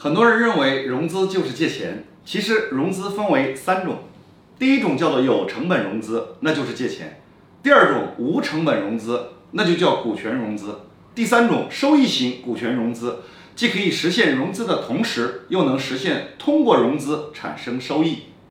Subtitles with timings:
[0.00, 4.04] 很多人认为融资就是借钱其实融资分为三种
[4.56, 7.20] 第一种叫做有成本融资那就是借钱
[7.64, 10.82] 第二种无成本融资那就叫股权融资
[11.16, 13.22] 第三种收益型股权融资
[13.56, 18.18] 既可以实现融资的同时又能实现通过融资产生收益。